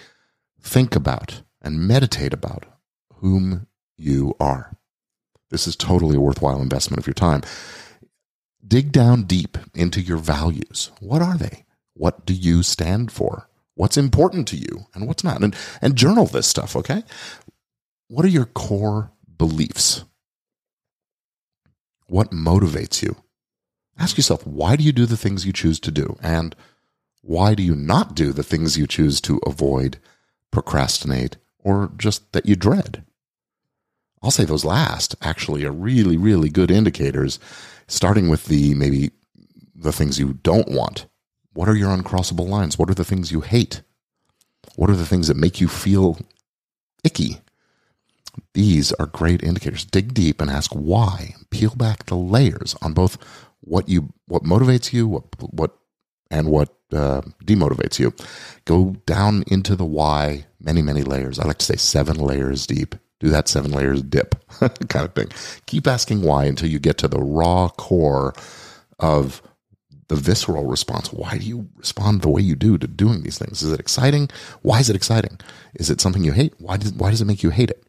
think 0.61 0.94
about 0.94 1.42
and 1.62 1.87
meditate 1.87 2.35
about 2.35 2.66
whom 3.14 3.66
you 3.97 4.35
are. 4.40 4.76
This 5.50 5.66
is 5.66 5.76
totally 5.76 6.16
a 6.16 6.20
worthwhile 6.20 6.61
investment 6.61 6.99
of 6.99 7.06
your 7.06 7.14
time 7.14 7.42
dig 8.67 8.93
down 8.93 9.25
deep 9.25 9.59
into 9.75 10.00
your 10.00 10.19
values. 10.19 10.90
What 11.00 11.23
are 11.23 11.37
they? 11.37 11.64
What 11.95 12.25
do 12.25 12.35
you 12.35 12.62
stand 12.62 13.12
for? 13.12 13.49
What's 13.75 13.97
important 13.97 14.47
to 14.49 14.57
you 14.57 14.87
and 14.95 15.07
what's 15.07 15.25
not? 15.25 15.43
And, 15.43 15.57
and 15.81 15.97
journal 15.97 16.26
this 16.26 16.47
stuff, 16.47 16.76
okay? 16.76 17.02
What 18.09 18.25
are 18.25 18.29
your 18.29 18.47
core 18.47 19.12
beliefs? 19.38 20.05
What 22.07 22.31
motivates 22.31 23.02
you? 23.02 23.17
Ask 23.99 24.17
yourself, 24.17 24.47
why 24.47 24.76
do 24.76 24.83
you 24.83 24.93
do 24.93 25.07
the 25.07 25.17
things 25.17 25.47
you 25.47 25.52
choose 25.52 25.79
to 25.81 25.90
do? 25.90 26.19
And 26.23 26.57
why 27.23 27.55
do 27.55 27.62
you 27.62 27.75
not 27.75 28.14
do 28.14 28.33
the 28.33 28.43
things 28.43 28.79
you 28.79 28.87
choose 28.87 29.21
to 29.23 29.40
avoid, 29.47 29.99
procrastinate, 30.50 31.37
or 31.59 31.93
just 31.97 32.33
that 32.33 32.47
you 32.47 32.57
dread? 32.57 33.05
I'll 34.23 34.31
say 34.31 34.45
those 34.45 34.64
last 34.64 35.14
actually 35.23 35.64
are 35.64 35.73
really, 35.73 36.17
really 36.17 36.49
good 36.49 36.71
indicators, 36.71 37.38
starting 37.90 38.28
with 38.28 38.47
the 38.47 38.75
maybe 38.75 39.11
the 39.75 39.92
things 39.92 40.18
you 40.18 40.35
don't 40.42 40.68
want. 40.68 41.06
What 41.52 41.68
are 41.68 41.75
your 41.75 41.97
uncrossable 41.97 42.49
lines? 42.49 42.78
What 42.78 42.88
are 42.88 42.94
the 42.94 43.04
things 43.04 43.32
you 43.32 43.40
hate? 43.40 43.82
What 44.76 44.88
are 44.88 44.97
the 44.97 45.06
things 45.06 45.28
that 45.28 45.37
make 45.37 45.61
you 45.61 45.68
feel 45.68 46.18
icky? 47.02 47.40
These 48.54 48.92
are 48.94 49.06
great 49.06 49.42
indicators. 49.42 49.85
Dig 49.85 50.14
deep 50.14 50.40
and 50.40 50.50
ask 50.50 50.70
why. 50.73 51.35
Peel 51.50 51.75
back 51.75 52.06
the 52.06 52.14
layers 52.14 52.76
on 52.80 52.92
both 52.92 53.18
what 53.61 53.88
you 53.88 54.12
what 54.26 54.44
motivates 54.44 54.92
you, 54.92 55.09
what 55.09 55.25
what 55.52 55.76
and 56.30 56.49
what 56.49 56.68
uh, 56.92 57.23
demotivates 57.44 57.99
you. 57.99 58.14
Go 58.64 58.97
down 59.06 59.42
into 59.49 59.75
the 59.75 59.85
why, 59.85 60.47
many 60.61 60.80
many 60.82 61.02
layers. 61.02 61.38
I 61.38 61.47
like 61.47 61.59
to 61.59 61.66
say 61.66 61.76
seven 61.76 62.16
layers 62.16 62.66
deep. 62.66 62.94
Do 63.21 63.29
that 63.31 63.49
seven 63.49 63.71
layers 63.71 64.03
dip 64.03 64.35
kind 64.89 65.07
of 65.07 65.15
thing. 65.15 65.29
Keep 65.67 65.87
asking 65.87 66.23
why 66.23 66.47
until 66.47 66.69
you 66.69 66.79
get 66.79 66.99
to 66.99 67.09
the 67.09 67.21
raw 67.21 67.69
core 67.69 68.35
of 68.99 69.43
the 70.09 70.17
visceral 70.17 70.67
response. 70.67 71.12
Why 71.12 71.39
do 71.39 71.47
you 71.47 71.69
respond 71.77 72.23
the 72.23 72.29
way 72.29 72.43
you 72.43 72.57
do 72.57 72.77
to 72.79 72.87
doing 72.89 73.23
these 73.23 73.39
things? 73.39 73.62
Is 73.62 73.73
it 73.73 73.81
exciting? 73.81 74.29
Why 74.62 74.81
is 74.81 74.91
it 74.91 74.97
exciting? 74.97 75.39
Is 75.75 75.89
it 75.89 76.00
something 76.00 76.25
you 76.25 76.33
hate? 76.33 76.55
Why 76.59 76.77
does, 76.79 76.93
why 76.93 77.11
does 77.11 77.21
it 77.23 77.27
make 77.27 77.43
you 77.45 77.50
hate 77.50 77.71
it? 77.71 77.85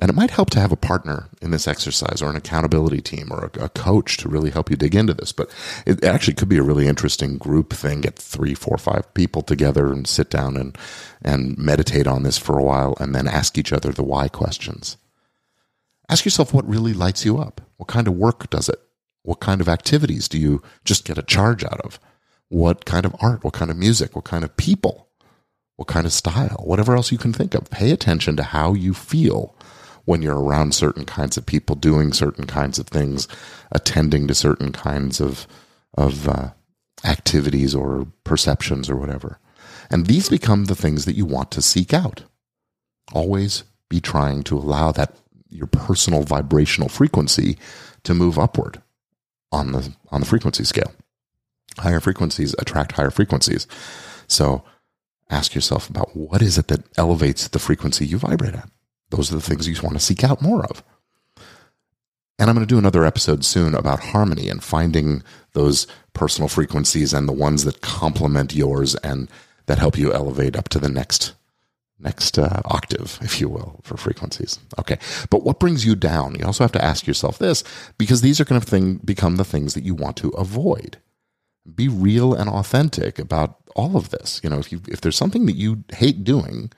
And 0.00 0.08
it 0.08 0.14
might 0.14 0.30
help 0.30 0.48
to 0.50 0.60
have 0.60 0.72
a 0.72 0.76
partner 0.76 1.28
in 1.42 1.50
this 1.50 1.68
exercise 1.68 2.22
or 2.22 2.30
an 2.30 2.36
accountability 2.36 3.02
team 3.02 3.28
or 3.30 3.50
a, 3.54 3.64
a, 3.64 3.68
coach 3.68 4.16
to 4.18 4.30
really 4.30 4.50
help 4.50 4.70
you 4.70 4.76
dig 4.76 4.94
into 4.94 5.12
this. 5.12 5.30
But 5.30 5.50
it 5.86 6.02
actually 6.02 6.34
could 6.34 6.48
be 6.48 6.56
a 6.56 6.62
really 6.62 6.86
interesting 6.86 7.36
group 7.36 7.74
thing. 7.74 8.00
Get 8.00 8.16
three, 8.16 8.54
four, 8.54 8.78
five 8.78 9.12
people 9.12 9.42
together 9.42 9.92
and 9.92 10.06
sit 10.06 10.30
down 10.30 10.56
and, 10.56 10.76
and 11.20 11.56
meditate 11.58 12.06
on 12.06 12.22
this 12.22 12.38
for 12.38 12.58
a 12.58 12.62
while 12.62 12.96
and 12.98 13.14
then 13.14 13.28
ask 13.28 13.58
each 13.58 13.74
other 13.74 13.92
the 13.92 14.02
why 14.02 14.28
questions. 14.28 14.96
Ask 16.08 16.24
yourself 16.24 16.54
what 16.54 16.66
really 16.66 16.94
lights 16.94 17.26
you 17.26 17.38
up. 17.38 17.60
What 17.76 17.88
kind 17.88 18.08
of 18.08 18.16
work 18.16 18.48
does 18.48 18.70
it? 18.70 18.80
What 19.22 19.40
kind 19.40 19.60
of 19.60 19.68
activities 19.68 20.28
do 20.28 20.38
you 20.38 20.62
just 20.84 21.04
get 21.04 21.18
a 21.18 21.22
charge 21.22 21.62
out 21.62 21.80
of? 21.82 22.00
What 22.48 22.86
kind 22.86 23.04
of 23.04 23.14
art? 23.20 23.44
What 23.44 23.52
kind 23.52 23.70
of 23.70 23.76
music? 23.76 24.16
What 24.16 24.24
kind 24.24 24.44
of 24.44 24.56
people? 24.56 25.08
What 25.76 25.88
kind 25.88 26.06
of 26.06 26.12
style? 26.12 26.62
Whatever 26.64 26.96
else 26.96 27.12
you 27.12 27.18
can 27.18 27.32
think 27.32 27.54
of. 27.54 27.70
Pay 27.70 27.90
attention 27.90 28.36
to 28.36 28.42
how 28.42 28.72
you 28.74 28.94
feel 28.94 29.54
when 30.04 30.22
you're 30.22 30.40
around 30.40 30.74
certain 30.74 31.04
kinds 31.04 31.36
of 31.36 31.46
people, 31.46 31.76
doing 31.76 32.12
certain 32.12 32.46
kinds 32.46 32.78
of 32.78 32.88
things, 32.88 33.28
attending 33.72 34.26
to 34.28 34.34
certain 34.34 34.72
kinds 34.72 35.20
of 35.20 35.46
of 35.94 36.28
uh, 36.28 36.50
activities 37.04 37.74
or 37.74 38.06
perceptions 38.24 38.88
or 38.88 38.96
whatever. 38.96 39.38
And 39.90 40.06
these 40.06 40.28
become 40.28 40.66
the 40.66 40.76
things 40.76 41.04
that 41.04 41.16
you 41.16 41.26
want 41.26 41.50
to 41.52 41.62
seek 41.62 41.92
out. 41.92 42.22
Always 43.12 43.64
be 43.88 44.00
trying 44.00 44.44
to 44.44 44.56
allow 44.56 44.92
that 44.92 45.16
your 45.48 45.66
personal 45.66 46.22
vibrational 46.22 46.88
frequency 46.88 47.58
to 48.04 48.14
move 48.14 48.38
upward 48.38 48.80
on 49.50 49.72
the 49.72 49.92
on 50.10 50.20
the 50.20 50.26
frequency 50.26 50.64
scale. 50.64 50.92
Higher 51.78 52.00
frequencies 52.00 52.54
attract 52.58 52.92
higher 52.92 53.10
frequencies. 53.10 53.66
So 54.28 54.62
ask 55.28 55.54
yourself 55.54 55.88
about 55.90 56.16
what 56.16 56.42
is 56.42 56.56
it 56.58 56.68
that 56.68 56.84
elevates 56.96 57.48
the 57.48 57.58
frequency 57.58 58.06
you 58.06 58.18
vibrate 58.18 58.54
at. 58.54 58.68
Those 59.10 59.30
are 59.30 59.36
the 59.36 59.42
things 59.42 59.68
you 59.68 59.76
want 59.82 59.94
to 59.94 60.00
seek 60.00 60.24
out 60.24 60.40
more 60.40 60.64
of. 60.64 60.82
And 62.38 62.48
I'm 62.48 62.56
going 62.56 62.66
to 62.66 62.74
do 62.74 62.78
another 62.78 63.04
episode 63.04 63.44
soon 63.44 63.74
about 63.74 64.00
harmony 64.00 64.48
and 64.48 64.64
finding 64.64 65.22
those 65.52 65.86
personal 66.14 66.48
frequencies 66.48 67.12
and 67.12 67.28
the 67.28 67.34
ones 67.34 67.64
that 67.64 67.82
complement 67.82 68.54
yours 68.54 68.94
and 68.96 69.28
that 69.66 69.78
help 69.78 69.98
you 69.98 70.12
elevate 70.12 70.56
up 70.56 70.68
to 70.70 70.78
the 70.78 70.88
next 70.88 71.34
next 72.02 72.38
uh, 72.38 72.62
octave, 72.64 73.18
if 73.20 73.40
you 73.40 73.48
will, 73.50 73.80
for 73.82 73.96
frequencies. 73.96 74.58
Okay, 74.78 74.98
but 75.28 75.42
what 75.42 75.60
brings 75.60 75.84
you 75.84 75.94
down? 75.94 76.34
You 76.38 76.46
also 76.46 76.64
have 76.64 76.72
to 76.72 76.84
ask 76.84 77.06
yourself 77.06 77.38
this 77.38 77.62
because 77.98 78.22
these 78.22 78.40
are 78.40 78.44
going 78.44 78.60
to 78.60 78.66
thing, 78.66 78.94
become 79.04 79.36
the 79.36 79.44
things 79.44 79.74
that 79.74 79.84
you 79.84 79.94
want 79.94 80.16
to 80.18 80.30
avoid. 80.30 80.96
Be 81.74 81.88
real 81.88 82.32
and 82.32 82.48
authentic 82.48 83.18
about 83.18 83.58
all 83.76 83.98
of 83.98 84.08
this. 84.10 84.40
You 84.42 84.48
know, 84.48 84.58
if 84.58 84.72
you 84.72 84.80
if 84.88 85.02
there's 85.02 85.16
something 85.16 85.44
that 85.46 85.56
you 85.56 85.84
hate 85.92 86.24
doing, 86.24 86.72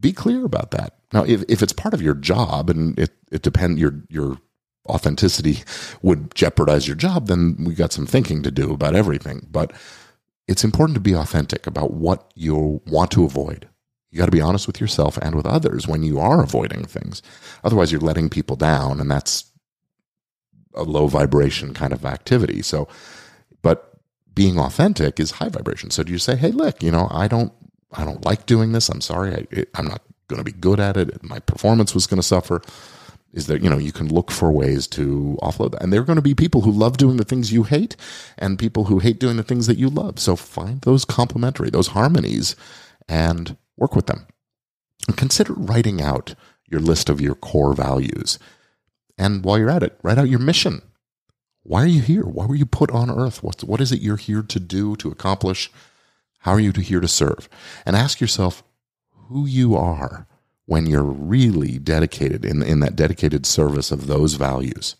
be 0.00 0.12
clear 0.12 0.44
about 0.44 0.70
that. 0.72 0.94
Now, 1.12 1.24
if, 1.24 1.42
if 1.48 1.62
it's 1.62 1.72
part 1.72 1.94
of 1.94 2.02
your 2.02 2.14
job 2.14 2.70
and 2.70 2.98
it, 2.98 3.12
it 3.30 3.42
depends, 3.42 3.80
your, 3.80 4.02
your 4.08 4.38
authenticity 4.88 5.58
would 6.02 6.34
jeopardize 6.34 6.86
your 6.86 6.96
job, 6.96 7.26
then 7.26 7.56
we 7.64 7.74
got 7.74 7.92
some 7.92 8.06
thinking 8.06 8.42
to 8.42 8.50
do 8.50 8.72
about 8.72 8.94
everything. 8.94 9.46
But 9.50 9.72
it's 10.48 10.64
important 10.64 10.94
to 10.94 11.00
be 11.00 11.14
authentic 11.14 11.66
about 11.66 11.92
what 11.92 12.30
you 12.34 12.82
want 12.86 13.10
to 13.12 13.24
avoid. 13.24 13.68
You 14.10 14.18
got 14.18 14.26
to 14.26 14.32
be 14.32 14.40
honest 14.40 14.66
with 14.66 14.80
yourself 14.80 15.18
and 15.18 15.34
with 15.34 15.46
others 15.46 15.88
when 15.88 16.02
you 16.02 16.18
are 16.20 16.42
avoiding 16.42 16.84
things. 16.84 17.22
Otherwise, 17.64 17.90
you're 17.90 18.00
letting 18.00 18.30
people 18.30 18.56
down, 18.56 19.00
and 19.00 19.10
that's 19.10 19.50
a 20.74 20.84
low 20.84 21.06
vibration 21.08 21.74
kind 21.74 21.92
of 21.92 22.04
activity. 22.04 22.62
So, 22.62 22.86
but 23.62 23.98
being 24.32 24.58
authentic 24.58 25.18
is 25.18 25.32
high 25.32 25.48
vibration. 25.48 25.90
So, 25.90 26.02
do 26.02 26.12
you 26.12 26.18
say, 26.18 26.36
"Hey, 26.36 26.50
look, 26.50 26.82
you 26.82 26.90
know, 26.90 27.08
I 27.10 27.26
don't 27.26 27.52
I 27.96 28.04
don't 28.04 28.24
like 28.24 28.46
doing 28.46 28.72
this. 28.72 28.88
I'm 28.88 29.00
sorry. 29.00 29.34
I, 29.34 29.78
am 29.78 29.86
not 29.86 30.02
going 30.28 30.38
to 30.38 30.44
be 30.44 30.52
good 30.52 30.80
at 30.80 30.96
it. 30.96 31.22
My 31.22 31.38
performance 31.38 31.94
was 31.94 32.06
going 32.06 32.20
to 32.20 32.26
suffer. 32.26 32.62
Is 33.32 33.48
that 33.48 33.62
you 33.62 33.68
know, 33.68 33.76
you 33.76 33.92
can 33.92 34.08
look 34.08 34.30
for 34.30 34.50
ways 34.50 34.86
to 34.88 35.36
offload 35.42 35.72
that. 35.72 35.82
And 35.82 35.92
there 35.92 36.00
are 36.00 36.04
going 36.04 36.16
to 36.16 36.22
be 36.22 36.34
people 36.34 36.62
who 36.62 36.70
love 36.70 36.96
doing 36.96 37.18
the 37.18 37.24
things 37.24 37.52
you 37.52 37.64
hate 37.64 37.94
and 38.38 38.58
people 38.58 38.84
who 38.84 38.98
hate 38.98 39.18
doing 39.18 39.36
the 39.36 39.42
things 39.42 39.66
that 39.66 39.76
you 39.76 39.90
love. 39.90 40.18
So 40.18 40.36
find 40.36 40.80
those 40.82 41.04
complementary, 41.04 41.68
those 41.68 41.88
harmonies 41.88 42.56
and 43.08 43.56
work 43.76 43.94
with 43.94 44.06
them. 44.06 44.26
And 45.06 45.16
consider 45.16 45.52
writing 45.52 46.00
out 46.00 46.34
your 46.66 46.80
list 46.80 47.10
of 47.10 47.20
your 47.20 47.34
core 47.34 47.74
values. 47.74 48.38
And 49.18 49.44
while 49.44 49.58
you're 49.58 49.70
at 49.70 49.82
it, 49.82 49.98
write 50.02 50.18
out 50.18 50.30
your 50.30 50.38
mission. 50.38 50.82
Why 51.62 51.82
are 51.82 51.86
you 51.86 52.00
here? 52.00 52.22
Why 52.22 52.46
were 52.46 52.54
you 52.54 52.66
put 52.66 52.90
on 52.90 53.10
earth? 53.10 53.42
What's, 53.42 53.64
what 53.64 53.80
is 53.80 53.92
it 53.92 54.00
you're 54.00 54.16
here 54.16 54.42
to 54.42 54.60
do, 54.60 54.96
to 54.96 55.10
accomplish? 55.10 55.70
How 56.46 56.52
are 56.52 56.60
you 56.60 56.70
here 56.70 57.00
to 57.00 57.08
serve? 57.08 57.48
And 57.84 57.96
ask 57.96 58.20
yourself 58.20 58.62
who 59.10 59.46
you 59.46 59.74
are 59.74 60.28
when 60.66 60.86
you're 60.86 61.02
really 61.02 61.80
dedicated 61.80 62.44
in, 62.44 62.62
in 62.62 62.78
that 62.78 62.94
dedicated 62.94 63.44
service 63.44 63.90
of 63.90 64.06
those 64.06 64.34
values. 64.34 64.94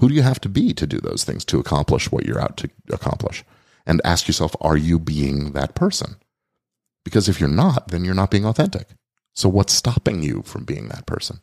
Who 0.00 0.08
do 0.08 0.14
you 0.16 0.22
have 0.22 0.40
to 0.40 0.48
be 0.48 0.74
to 0.74 0.84
do 0.84 0.98
those 0.98 1.22
things, 1.22 1.44
to 1.44 1.60
accomplish 1.60 2.10
what 2.10 2.26
you're 2.26 2.40
out 2.40 2.56
to 2.56 2.70
accomplish? 2.90 3.44
And 3.86 4.00
ask 4.04 4.26
yourself, 4.26 4.56
are 4.60 4.76
you 4.76 4.98
being 4.98 5.52
that 5.52 5.76
person? 5.76 6.16
Because 7.04 7.28
if 7.28 7.38
you're 7.38 7.48
not, 7.48 7.88
then 7.88 8.04
you're 8.04 8.12
not 8.12 8.32
being 8.32 8.44
authentic. 8.44 8.88
So 9.34 9.48
what's 9.48 9.72
stopping 9.72 10.24
you 10.24 10.42
from 10.44 10.64
being 10.64 10.88
that 10.88 11.06
person? 11.06 11.38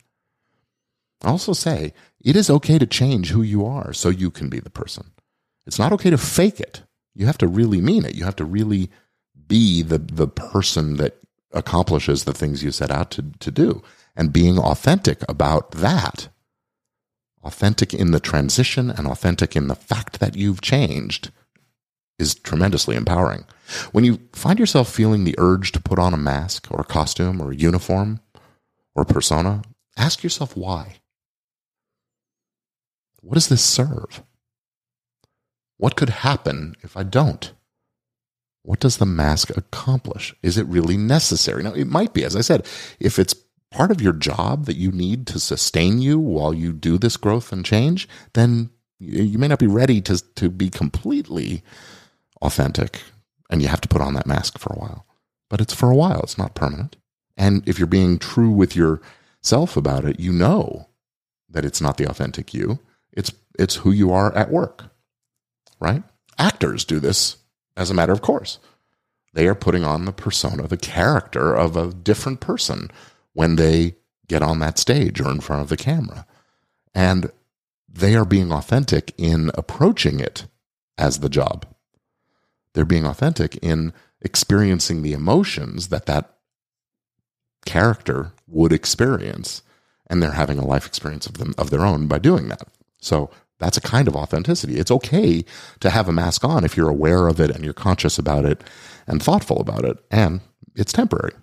I 1.24 1.30
also 1.30 1.54
say 1.54 1.94
it 2.20 2.36
is 2.36 2.50
okay 2.50 2.78
to 2.78 2.86
change 2.86 3.30
who 3.30 3.42
you 3.42 3.66
are 3.66 3.94
so 3.94 4.10
you 4.10 4.32
can 4.32 4.50
be 4.50 4.60
the 4.60 4.70
person. 4.70 5.12
It's 5.66 5.80
not 5.80 5.94
okay 5.94 6.10
to 6.10 6.18
fake 6.18 6.60
it. 6.60 6.84
You 7.16 7.26
have 7.26 7.38
to 7.38 7.48
really 7.48 7.80
mean 7.80 8.04
it. 8.04 8.16
You 8.16 8.26
have 8.26 8.36
to 8.36 8.46
really 8.46 8.90
be 9.50 9.82
the 9.82 9.98
the 9.98 10.28
person 10.28 10.96
that 10.96 11.20
accomplishes 11.52 12.24
the 12.24 12.34
things 12.34 12.64
you 12.64 12.72
set 12.72 12.92
out 12.92 13.12
to, 13.12 13.26
to 13.40 13.52
do. 13.52 13.84
And 14.16 14.32
being 14.32 14.58
authentic 14.58 15.24
about 15.28 15.72
that 15.72 16.30
authentic 17.44 17.94
in 17.94 18.12
the 18.12 18.20
transition 18.20 18.90
and 18.90 19.08
authentic 19.08 19.56
in 19.56 19.68
the 19.68 19.76
fact 19.76 20.20
that 20.20 20.36
you've 20.36 20.62
changed 20.62 21.32
is 22.18 22.36
tremendously 22.36 22.96
empowering. 22.96 23.46
When 23.94 24.04
you 24.04 24.20
find 24.34 24.60
yourself 24.60 24.94
feeling 24.94 25.24
the 25.24 25.36
urge 25.38 25.72
to 25.72 25.80
put 25.80 26.00
on 26.00 26.14
a 26.14 26.18
mask 26.18 26.70
or 26.70 26.82
a 26.82 26.86
costume 26.86 27.42
or 27.42 27.52
a 27.52 27.56
uniform 27.56 28.20
or 28.94 29.04
a 29.04 29.06
persona 29.06 29.62
ask 29.96 30.22
yourself 30.22 30.56
why. 30.56 30.98
What 33.22 33.36
does 33.36 33.48
this 33.48 33.64
serve? 33.64 34.22
What 35.78 35.96
could 35.96 36.10
happen 36.10 36.76
if 36.84 36.98
i 36.98 37.04
don't 37.04 37.54
what 38.64 38.80
does 38.80 38.98
the 38.98 39.06
mask 39.06 39.56
accomplish? 39.58 40.36
Is 40.44 40.58
it 40.58 40.68
really 40.68 40.98
necessary? 40.98 41.64
Now, 41.64 41.74
it 41.74 41.88
might 41.88 42.14
be, 42.14 42.24
as 42.24 42.36
I 42.36 42.42
said, 42.42 42.68
if 43.00 43.20
it's 43.20 43.36
part 43.72 43.92
of 43.92 44.02
your 44.02 44.14
job 44.14 44.66
that 44.66 44.76
you 44.78 44.92
need 44.92 45.28
to 45.28 45.40
sustain 45.40 46.00
you 46.00 46.20
while 46.20 46.54
you 46.54 46.74
do 46.74 46.98
this 46.98 47.18
growth 47.18 47.52
and 47.52 47.66
change, 47.66 48.08
then 48.34 48.70
you 49.00 49.38
may 49.38 49.48
not 49.48 49.60
be 49.60 49.68
ready 49.68 50.02
to, 50.02 50.22
to 50.36 50.50
be 50.50 50.70
completely 50.70 51.64
authentic 52.42 53.02
and 53.50 53.62
you 53.62 53.68
have 53.68 53.82
to 53.82 53.88
put 53.88 54.02
on 54.02 54.14
that 54.14 54.28
mask 54.28 54.60
for 54.60 54.74
a 54.74 54.80
while. 54.80 55.06
But 55.50 55.62
it's 55.62 55.74
for 55.74 55.90
a 55.92 55.96
while, 55.96 56.22
it's 56.22 56.38
not 56.38 56.56
permanent. 56.56 56.96
And 57.38 57.68
if 57.68 57.80
you're 57.80 57.88
being 57.88 58.20
true 58.20 58.52
with 58.52 58.76
yourself 58.76 59.78
about 59.78 60.06
it, 60.06 60.20
you 60.20 60.32
know 60.34 60.90
that 61.50 61.66
it's 61.66 61.82
not 61.82 61.98
the 61.98 62.10
authentic 62.10 62.54
you. 62.54 62.80
It's 63.14 63.32
it's 63.58 63.76
who 63.78 63.92
you 63.92 64.12
are 64.12 64.36
at 64.36 64.52
work. 64.52 64.86
right? 65.80 66.04
Actors 66.38 66.86
do 66.86 67.00
this 67.00 67.38
as 67.80 67.90
a 67.90 67.94
matter 67.94 68.14
of 68.14 68.22
course. 68.22 68.60
They 69.34 69.48
are 69.48 69.56
putting 69.56 69.84
on 69.84 70.06
the 70.06 70.12
persona, 70.12 70.68
the 70.68 70.78
character 70.78 71.56
of 71.56 71.76
a 71.78 71.94
different 71.94 72.42
person 72.42 72.92
when 73.34 73.56
they 73.56 73.96
get 74.28 74.42
on 74.44 74.60
that 74.60 74.78
stage 74.78 75.22
or 75.22 75.32
in 75.32 75.40
front 75.40 75.62
of 75.62 75.70
the 75.70 75.78
camera. 75.78 76.26
And 76.94 77.32
they 77.88 78.16
are 78.16 78.26
being 78.26 78.52
authentic 78.52 79.14
in 79.18 79.50
approaching 79.54 80.20
it 80.20 80.46
as 80.98 81.20
the 81.20 81.30
job. 81.30 81.66
They're 82.74 82.86
being 82.86 83.06
authentic 83.06 83.56
in 83.58 83.94
experiencing 84.22 85.02
the 85.02 85.14
emotions 85.14 85.88
that 85.88 86.06
that 86.08 86.36
character 87.66 88.34
would 88.48 88.74
experience 88.74 89.62
and 90.08 90.22
they're 90.22 90.32
having 90.32 90.58
a 90.58 90.66
life 90.66 90.86
experience 90.88 91.28
of 91.28 91.38
them 91.38 91.54
of 91.58 91.70
their 91.70 91.86
own 91.86 92.08
by 92.08 92.18
doing 92.18 92.50
that. 92.50 92.68
So 93.00 93.30
that's 93.60 93.78
a 93.78 93.82
kind 93.82 94.08
of 94.08 94.16
authenticity. 94.16 94.78
It's 94.78 94.92
okay 94.92 95.46
to 95.82 95.90
have 95.90 96.08
a 96.08 96.14
mask 96.14 96.44
on 96.44 96.64
if 96.64 96.76
you're 96.76 96.90
aware 96.90 97.28
of 97.28 97.40
it 97.40 97.52
and 97.52 97.64
you're 97.64 97.74
conscious 97.74 98.18
about 98.18 98.46
it 98.46 98.64
and 99.06 99.22
thoughtful 99.22 99.60
about 99.60 99.86
it 99.86 99.98
and 100.10 100.42
it's 100.76 100.94
temporary. 100.94 101.34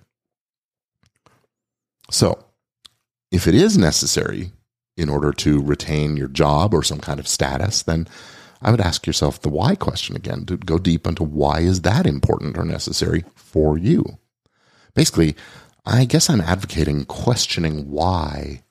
So, 2.11 2.43
if 3.31 3.47
it 3.47 3.55
is 3.55 3.77
necessary 3.77 4.53
in 4.97 5.09
order 5.09 5.33
to 5.33 5.61
retain 5.61 6.17
your 6.17 6.29
job 6.29 6.73
or 6.73 6.83
some 6.83 7.01
kind 7.01 7.21
of 7.21 7.29
status, 7.29 7.83
then 7.83 8.09
I 8.63 8.71
would 8.71 8.81
ask 8.81 9.07
yourself 9.07 9.41
the 9.41 9.49
why 9.49 9.75
question 9.75 10.17
again 10.17 10.47
to 10.47 10.57
go 10.57 10.79
deep 10.79 11.07
into 11.07 11.23
why 11.25 11.61
is 11.61 11.83
that 11.83 12.07
important 12.07 12.57
or 12.57 12.65
necessary 12.65 13.25
for 13.35 13.77
you. 13.77 14.19
Basically, 14.95 15.37
I 15.85 16.05
guess 16.05 16.31
I'm 16.31 16.41
advocating 16.41 17.05
questioning 17.05 17.91
why 17.91 18.63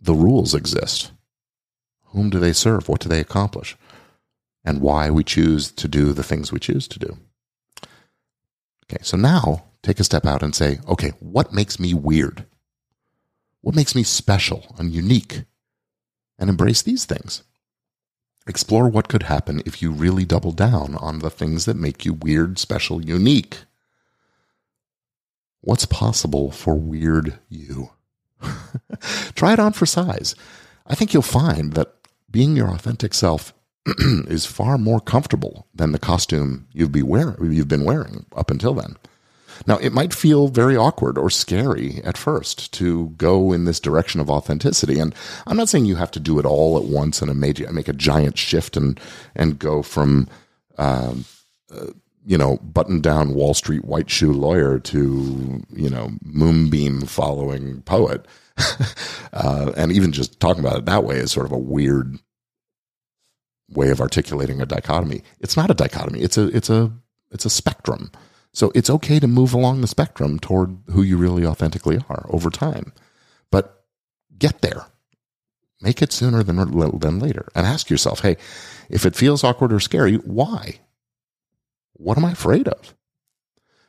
the 0.00 0.14
rules 0.14 0.54
exist. 0.54 1.12
Whom 2.08 2.30
do 2.30 2.38
they 2.38 2.52
serve? 2.52 2.88
What 2.88 3.00
do 3.00 3.08
they 3.08 3.20
accomplish? 3.20 3.76
And 4.64 4.80
why 4.80 5.10
we 5.10 5.24
choose 5.24 5.70
to 5.72 5.88
do 5.88 6.12
the 6.12 6.22
things 6.22 6.52
we 6.52 6.58
choose 6.58 6.88
to 6.88 6.98
do. 6.98 7.18
Okay, 8.84 9.02
so 9.02 9.16
now 9.16 9.64
take 9.82 10.00
a 10.00 10.04
step 10.04 10.24
out 10.24 10.42
and 10.42 10.54
say, 10.54 10.78
okay, 10.88 11.12
what 11.20 11.52
makes 11.52 11.78
me 11.78 11.94
weird? 11.94 12.44
What 13.60 13.74
makes 13.74 13.94
me 13.94 14.02
special 14.02 14.74
and 14.78 14.92
unique? 14.92 15.44
And 16.38 16.48
embrace 16.48 16.82
these 16.82 17.04
things. 17.04 17.42
Explore 18.46 18.88
what 18.88 19.08
could 19.08 19.24
happen 19.24 19.60
if 19.66 19.82
you 19.82 19.90
really 19.90 20.24
double 20.24 20.52
down 20.52 20.94
on 20.96 21.18
the 21.18 21.30
things 21.30 21.66
that 21.66 21.76
make 21.76 22.06
you 22.06 22.14
weird, 22.14 22.58
special, 22.58 23.04
unique. 23.04 23.58
What's 25.60 25.84
possible 25.84 26.50
for 26.50 26.74
weird 26.74 27.38
you? 27.50 27.90
Try 29.34 29.52
it 29.52 29.58
on 29.58 29.72
for 29.72 29.84
size. 29.84 30.34
I 30.86 30.94
think 30.94 31.12
you'll 31.12 31.22
find 31.22 31.74
that 31.74 31.97
being 32.30 32.56
your 32.56 32.68
authentic 32.68 33.14
self 33.14 33.54
is 33.98 34.46
far 34.46 34.78
more 34.78 35.00
comfortable 35.00 35.66
than 35.74 35.92
the 35.92 35.98
costume 35.98 36.66
you've, 36.72 36.92
be 36.92 37.02
wear- 37.02 37.36
you've 37.42 37.68
been 37.68 37.84
wearing 37.84 38.26
up 38.36 38.50
until 38.50 38.74
then. 38.74 38.96
Now, 39.66 39.76
it 39.78 39.92
might 39.92 40.14
feel 40.14 40.48
very 40.48 40.76
awkward 40.76 41.18
or 41.18 41.30
scary 41.30 42.00
at 42.04 42.16
first 42.16 42.72
to 42.74 43.08
go 43.16 43.52
in 43.52 43.64
this 43.64 43.80
direction 43.80 44.20
of 44.20 44.30
authenticity. 44.30 45.00
And 45.00 45.14
I'm 45.46 45.56
not 45.56 45.68
saying 45.68 45.86
you 45.86 45.96
have 45.96 46.10
to 46.12 46.20
do 46.20 46.38
it 46.38 46.46
all 46.46 46.76
at 46.76 46.84
once 46.84 47.20
and 47.20 47.40
make 47.40 47.88
a 47.88 47.92
giant 47.92 48.38
shift 48.38 48.76
and, 48.76 49.00
and 49.34 49.58
go 49.58 49.82
from, 49.82 50.28
um, 50.76 51.24
uh, 51.74 51.88
you 52.24 52.38
know, 52.38 52.58
button 52.58 53.00
down 53.00 53.34
Wall 53.34 53.54
Street 53.54 53.84
white 53.84 54.10
shoe 54.10 54.32
lawyer 54.32 54.78
to, 54.80 55.64
you 55.74 55.90
know, 55.90 56.10
moonbeam 56.22 57.02
following 57.02 57.82
poet. 57.82 58.26
uh, 59.32 59.72
and 59.76 59.92
even 59.92 60.12
just 60.12 60.40
talking 60.40 60.64
about 60.64 60.78
it 60.78 60.86
that 60.86 61.04
way 61.04 61.16
is 61.16 61.30
sort 61.30 61.46
of 61.46 61.52
a 61.52 61.58
weird 61.58 62.18
way 63.70 63.90
of 63.90 64.00
articulating 64.00 64.60
a 64.60 64.66
dichotomy. 64.66 65.22
It's 65.40 65.56
not 65.56 65.70
a 65.70 65.74
dichotomy. 65.74 66.20
It's 66.20 66.38
a, 66.38 66.46
it's 66.56 66.70
a, 66.70 66.90
it's 67.30 67.44
a 67.44 67.50
spectrum. 67.50 68.10
So 68.52 68.72
it's 68.74 68.90
okay 68.90 69.20
to 69.20 69.28
move 69.28 69.52
along 69.52 69.80
the 69.80 69.86
spectrum 69.86 70.38
toward 70.38 70.78
who 70.90 71.02
you 71.02 71.16
really 71.16 71.44
authentically 71.44 71.98
are 72.08 72.26
over 72.30 72.50
time. 72.50 72.92
But 73.50 73.84
get 74.38 74.62
there. 74.62 74.86
Make 75.80 76.02
it 76.02 76.12
sooner 76.12 76.42
than, 76.42 76.56
than 76.98 77.20
later. 77.20 77.48
And 77.54 77.66
ask 77.66 77.88
yourself, 77.88 78.20
hey, 78.20 78.36
if 78.88 79.06
it 79.06 79.14
feels 79.14 79.44
awkward 79.44 79.72
or 79.72 79.80
scary, 79.80 80.14
why? 80.16 80.80
What 81.92 82.18
am 82.18 82.24
I 82.24 82.32
afraid 82.32 82.66
of? 82.68 82.94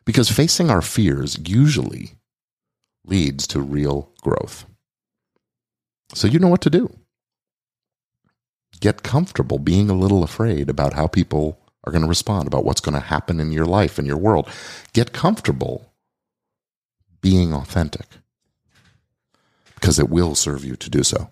Because 0.06 0.30
facing 0.30 0.70
our 0.70 0.82
fears 0.82 1.38
usually 1.48 2.19
leads 3.06 3.48
to 3.48 3.62
real 3.62 4.12
growth. 4.22 4.66
So 6.14 6.28
you 6.28 6.40
know 6.40 6.48
what 6.48 6.62
to 6.62 6.70
do. 6.70 6.96
Get 8.80 9.04
comfortable 9.04 9.60
being 9.60 9.90
a 9.90 9.98
little 9.98 10.24
afraid 10.24 10.70
about 10.70 10.94
how 10.94 11.08
people 11.08 11.60
are 11.84 11.92
going 11.92 12.02
to 12.02 12.08
respond, 12.08 12.48
about 12.48 12.66
what's 12.66 12.82
going 12.82 12.96
to 12.96 13.00
happen 13.00 13.40
in 13.40 13.52
your 13.52 13.66
life 13.66 13.98
and 13.98 14.08
your 14.08 14.18
world. 14.18 14.48
Get 14.94 15.14
comfortable 15.14 15.94
being 17.22 17.54
authentic 17.54 18.06
because 19.76 20.00
it 20.00 20.10
will 20.10 20.36
serve 20.36 20.64
you 20.64 20.76
to 20.76 20.90
do 20.90 21.04
so. 21.04 21.32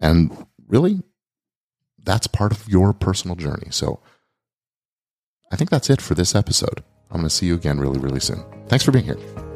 And 0.00 0.46
really, 0.66 1.02
that's 2.02 2.26
part 2.26 2.52
of 2.52 2.68
your 2.68 2.92
personal 2.92 3.36
journey. 3.36 3.68
So 3.70 4.00
I 5.50 5.56
think 5.56 5.70
that's 5.70 5.90
it 5.90 6.02
for 6.02 6.14
this 6.14 6.34
episode. 6.34 6.82
I'm 7.10 7.18
going 7.20 7.28
to 7.28 7.30
see 7.30 7.46
you 7.46 7.54
again 7.54 7.78
really, 7.78 7.98
really 7.98 8.20
soon. 8.20 8.44
Thanks 8.68 8.84
for 8.84 8.90
being 8.90 9.04
here. 9.04 9.53